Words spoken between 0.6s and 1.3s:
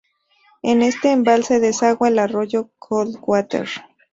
En este